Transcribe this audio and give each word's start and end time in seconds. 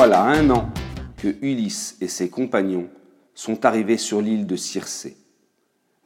voilà 0.00 0.22
un 0.22 0.48
an 0.50 0.70
que 1.16 1.34
Ulysse 1.42 1.96
et 2.00 2.06
ses 2.06 2.30
compagnons 2.30 2.88
sont 3.34 3.64
arrivés 3.66 3.96
sur 3.96 4.22
l'île 4.22 4.46
de 4.46 4.54
Circé. 4.54 5.16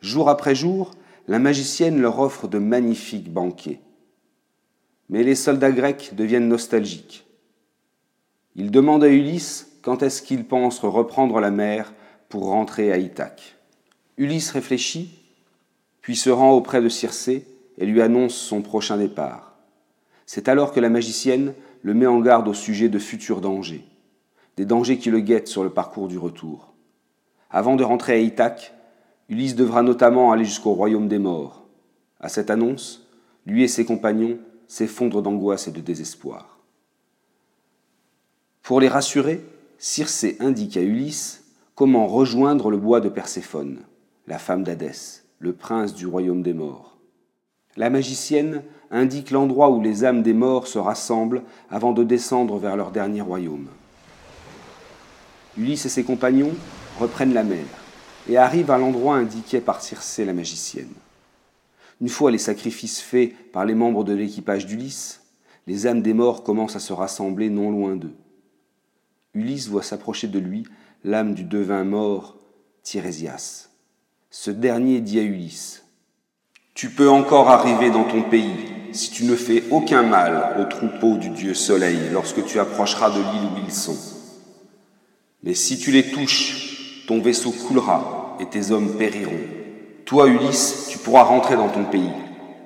Jour 0.00 0.30
après 0.30 0.54
jour, 0.54 0.92
la 1.28 1.38
magicienne 1.38 2.00
leur 2.00 2.18
offre 2.18 2.48
de 2.48 2.56
magnifiques 2.56 3.30
banquets. 3.30 3.80
Mais 5.10 5.22
les 5.22 5.34
soldats 5.34 5.72
grecs 5.72 6.12
deviennent 6.14 6.48
nostalgiques. 6.48 7.26
Ils 8.56 8.70
demandent 8.70 9.04
à 9.04 9.10
Ulysse 9.10 9.76
quand 9.82 10.02
est-ce 10.02 10.22
qu'il 10.22 10.46
pense 10.46 10.78
reprendre 10.78 11.38
la 11.38 11.50
mer 11.50 11.92
pour 12.30 12.46
rentrer 12.46 12.92
à 12.92 12.96
Ithaque. 12.96 13.58
Ulysse 14.16 14.52
réfléchit, 14.52 15.10
puis 16.00 16.16
se 16.16 16.30
rend 16.30 16.52
auprès 16.52 16.80
de 16.80 16.88
Circé 16.88 17.46
et 17.76 17.84
lui 17.84 18.00
annonce 18.00 18.36
son 18.36 18.62
prochain 18.62 18.96
départ. 18.96 19.52
C'est 20.24 20.48
alors 20.48 20.72
que 20.72 20.80
la 20.80 20.88
magicienne 20.88 21.52
le 21.82 21.94
met 21.94 22.06
en 22.06 22.20
garde 22.20 22.48
au 22.48 22.54
sujet 22.54 22.88
de 22.88 22.98
futurs 22.98 23.40
dangers, 23.40 23.84
des 24.56 24.64
dangers 24.64 24.98
qui 24.98 25.10
le 25.10 25.20
guettent 25.20 25.48
sur 25.48 25.64
le 25.64 25.70
parcours 25.70 26.08
du 26.08 26.18
retour. 26.18 26.72
Avant 27.50 27.76
de 27.76 27.84
rentrer 27.84 28.14
à 28.14 28.18
Ithaque, 28.18 28.74
Ulysse 29.28 29.54
devra 29.54 29.82
notamment 29.82 30.32
aller 30.32 30.44
jusqu'au 30.44 30.72
royaume 30.72 31.08
des 31.08 31.18
morts. 31.18 31.64
À 32.20 32.28
cette 32.28 32.50
annonce, 32.50 33.06
lui 33.46 33.62
et 33.62 33.68
ses 33.68 33.84
compagnons 33.84 34.38
s'effondrent 34.66 35.22
d'angoisse 35.22 35.68
et 35.68 35.72
de 35.72 35.80
désespoir. 35.80 36.58
Pour 38.62 38.80
les 38.80 38.88
rassurer, 38.88 39.44
Circé 39.78 40.36
indique 40.38 40.76
à 40.76 40.82
Ulysse 40.82 41.44
comment 41.74 42.06
rejoindre 42.06 42.70
le 42.70 42.76
bois 42.76 43.00
de 43.00 43.08
Perséphone, 43.08 43.80
la 44.28 44.38
femme 44.38 44.62
d'Hadès, 44.62 45.24
le 45.40 45.52
prince 45.52 45.94
du 45.94 46.06
royaume 46.06 46.42
des 46.42 46.54
morts. 46.54 46.98
La 47.76 47.90
magicienne 47.90 48.62
indique 48.90 49.30
l'endroit 49.30 49.70
où 49.70 49.80
les 49.80 50.04
âmes 50.04 50.22
des 50.22 50.34
morts 50.34 50.68
se 50.68 50.78
rassemblent 50.78 51.42
avant 51.70 51.92
de 51.92 52.04
descendre 52.04 52.58
vers 52.58 52.76
leur 52.76 52.92
dernier 52.92 53.22
royaume. 53.22 53.68
Ulysse 55.58 55.86
et 55.86 55.90
ses 55.90 56.04
compagnons 56.04 56.52
reprennent 56.98 57.34
la 57.34 57.44
mer 57.44 57.64
et 58.28 58.36
arrivent 58.36 58.70
à 58.70 58.78
l'endroit 58.78 59.16
indiqué 59.16 59.60
par 59.60 59.82
Circé 59.82 60.24
la 60.24 60.32
magicienne. 60.32 60.92
Une 62.00 62.08
fois 62.08 62.30
les 62.30 62.38
sacrifices 62.38 63.00
faits 63.00 63.52
par 63.52 63.64
les 63.64 63.74
membres 63.74 64.04
de 64.04 64.14
l'équipage 64.14 64.66
d'Ulysse, 64.66 65.20
les 65.66 65.86
âmes 65.86 66.02
des 66.02 66.14
morts 66.14 66.42
commencent 66.42 66.76
à 66.76 66.80
se 66.80 66.92
rassembler 66.92 67.50
non 67.50 67.70
loin 67.70 67.96
d'eux. 67.96 68.14
Ulysse 69.34 69.68
voit 69.68 69.82
s'approcher 69.82 70.26
de 70.26 70.38
lui 70.38 70.64
l'âme 71.04 71.34
du 71.34 71.44
devin 71.44 71.84
mort, 71.84 72.36
Tirésias. 72.82 73.68
Ce 74.30 74.50
dernier 74.50 75.00
dit 75.00 75.18
à 75.20 75.22
Ulysse 75.22 75.84
Tu 76.74 76.90
peux 76.90 77.08
encore 77.08 77.50
arriver 77.50 77.90
dans 77.90 78.04
ton 78.04 78.22
pays 78.22 78.72
si 78.92 79.10
tu 79.10 79.24
ne 79.24 79.36
fais 79.36 79.64
aucun 79.70 80.02
mal 80.02 80.56
au 80.60 80.64
troupeau 80.64 81.16
du 81.16 81.30
dieu 81.30 81.54
Soleil 81.54 82.10
lorsque 82.10 82.44
tu 82.44 82.58
approcheras 82.58 83.10
de 83.10 83.20
l'île 83.20 83.50
où 83.54 83.64
ils 83.66 83.72
sont. 83.72 84.21
Mais 85.42 85.54
si 85.54 85.78
tu 85.78 85.90
les 85.90 86.10
touches, 86.10 87.04
ton 87.06 87.20
vaisseau 87.20 87.50
coulera 87.50 88.36
et 88.38 88.46
tes 88.46 88.70
hommes 88.70 88.96
périront. 88.96 89.40
Toi, 90.04 90.28
Ulysse, 90.28 90.88
tu 90.90 90.98
pourras 90.98 91.24
rentrer 91.24 91.56
dans 91.56 91.68
ton 91.68 91.84
pays, 91.84 92.12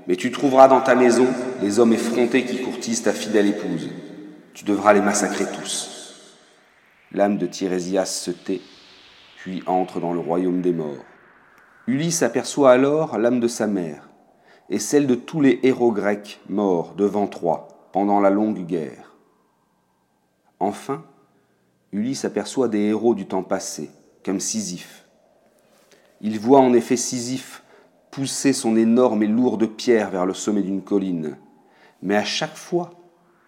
mais 0.06 0.16
tu 0.16 0.30
trouveras 0.30 0.68
dans 0.68 0.82
ta 0.82 0.94
maison 0.94 1.26
les 1.62 1.78
hommes 1.78 1.94
effrontés 1.94 2.44
qui 2.44 2.62
courtisent 2.62 3.02
ta 3.02 3.12
fidèle 3.12 3.46
épouse. 3.46 3.90
Tu 4.52 4.64
devras 4.64 4.92
les 4.92 5.00
massacrer 5.00 5.46
tous. 5.52 6.34
L'âme 7.12 7.38
de 7.38 7.46
Tirésias 7.46 8.06
se 8.06 8.30
tait, 8.30 8.60
puis 9.36 9.62
entre 9.66 10.00
dans 10.00 10.12
le 10.12 10.20
royaume 10.20 10.60
des 10.60 10.72
morts. 10.72 11.04
Ulysse 11.86 12.22
aperçoit 12.22 12.72
alors 12.72 13.16
l'âme 13.16 13.40
de 13.40 13.48
sa 13.48 13.66
mère 13.66 14.10
et 14.68 14.78
celle 14.78 15.06
de 15.06 15.14
tous 15.14 15.40
les 15.40 15.60
héros 15.62 15.92
grecs 15.92 16.40
morts 16.48 16.94
devant 16.94 17.26
Troie 17.26 17.88
pendant 17.92 18.20
la 18.20 18.30
longue 18.30 18.66
guerre. 18.66 19.14
Enfin, 20.58 21.04
Ulysse 21.92 22.24
aperçoit 22.24 22.68
des 22.68 22.80
héros 22.80 23.14
du 23.14 23.26
temps 23.26 23.42
passé, 23.42 23.90
comme 24.24 24.40
Sisyphe. 24.40 25.06
Il 26.20 26.38
voit 26.38 26.60
en 26.60 26.72
effet 26.72 26.96
Sisyphe 26.96 27.62
pousser 28.10 28.52
son 28.52 28.76
énorme 28.76 29.22
et 29.22 29.28
lourde 29.28 29.66
pierre 29.66 30.10
vers 30.10 30.26
le 30.26 30.34
sommet 30.34 30.62
d'une 30.62 30.82
colline. 30.82 31.36
Mais 32.02 32.16
à 32.16 32.24
chaque 32.24 32.56
fois 32.56 32.90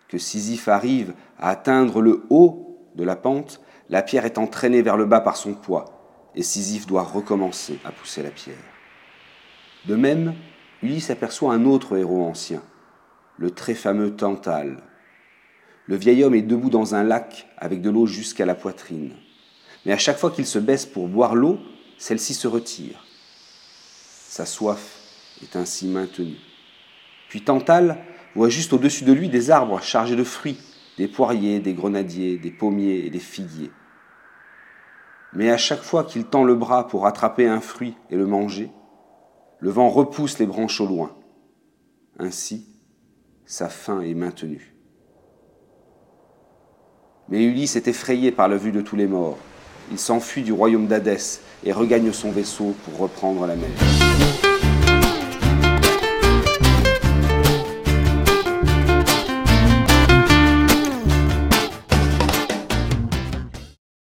que 0.08 0.18
Sisyphe 0.18 0.68
arrive 0.68 1.14
à 1.38 1.50
atteindre 1.50 2.00
le 2.00 2.24
haut 2.30 2.78
de 2.94 3.04
la 3.04 3.16
pente, 3.16 3.60
la 3.88 4.02
pierre 4.02 4.24
est 4.24 4.38
entraînée 4.38 4.82
vers 4.82 4.96
le 4.96 5.06
bas 5.06 5.20
par 5.20 5.36
son 5.36 5.54
poids, 5.54 6.30
et 6.34 6.42
Sisyphe 6.42 6.86
doit 6.86 7.02
recommencer 7.02 7.78
à 7.84 7.92
pousser 7.92 8.22
la 8.22 8.30
pierre. 8.30 8.56
De 9.86 9.96
même, 9.96 10.34
Ulysse 10.82 11.10
aperçoit 11.10 11.52
un 11.54 11.64
autre 11.64 11.96
héros 11.96 12.24
ancien, 12.24 12.62
le 13.36 13.50
très 13.50 13.74
fameux 13.74 14.14
Tantale. 14.14 14.82
Le 15.88 15.96
vieil 15.96 16.22
homme 16.22 16.34
est 16.34 16.42
debout 16.42 16.68
dans 16.68 16.94
un 16.94 17.02
lac 17.02 17.48
avec 17.56 17.80
de 17.80 17.88
l'eau 17.88 18.06
jusqu'à 18.06 18.44
la 18.44 18.54
poitrine. 18.54 19.14
Mais 19.86 19.92
à 19.92 19.98
chaque 19.98 20.18
fois 20.18 20.30
qu'il 20.30 20.46
se 20.46 20.58
baisse 20.58 20.84
pour 20.84 21.08
boire 21.08 21.34
l'eau, 21.34 21.58
celle-ci 21.96 22.34
se 22.34 22.46
retire. 22.46 23.06
Sa 24.28 24.44
soif 24.44 25.00
est 25.42 25.56
ainsi 25.56 25.88
maintenue. 25.88 26.36
Puis 27.30 27.40
Tantale 27.40 27.96
voit 28.34 28.50
juste 28.50 28.74
au-dessus 28.74 29.04
de 29.04 29.14
lui 29.14 29.30
des 29.30 29.50
arbres 29.50 29.80
chargés 29.80 30.14
de 30.14 30.24
fruits, 30.24 30.58
des 30.98 31.08
poiriers, 31.08 31.58
des 31.58 31.72
grenadiers, 31.72 32.36
des 32.36 32.50
pommiers 32.50 33.06
et 33.06 33.10
des 33.10 33.18
figuiers. 33.18 33.72
Mais 35.32 35.50
à 35.50 35.56
chaque 35.56 35.82
fois 35.82 36.04
qu'il 36.04 36.26
tend 36.26 36.44
le 36.44 36.54
bras 36.54 36.86
pour 36.86 37.06
attraper 37.06 37.46
un 37.46 37.60
fruit 37.60 37.96
et 38.10 38.16
le 38.16 38.26
manger, 38.26 38.70
le 39.58 39.70
vent 39.70 39.88
repousse 39.88 40.38
les 40.38 40.46
branches 40.46 40.82
au 40.82 40.86
loin. 40.86 41.16
Ainsi, 42.18 42.68
sa 43.46 43.70
faim 43.70 44.02
est 44.02 44.14
maintenue. 44.14 44.77
Mais 47.30 47.42
Ulysse 47.44 47.76
est 47.76 47.88
effrayé 47.88 48.32
par 48.32 48.48
la 48.48 48.56
vue 48.56 48.72
de 48.72 48.80
tous 48.80 48.96
les 48.96 49.06
morts. 49.06 49.38
Il 49.90 49.98
s'enfuit 49.98 50.42
du 50.42 50.52
royaume 50.52 50.86
d'Hadès 50.86 51.40
et 51.64 51.72
regagne 51.72 52.12
son 52.12 52.30
vaisseau 52.30 52.74
pour 52.84 52.98
reprendre 52.98 53.46
la 53.46 53.54
mer. 53.54 53.68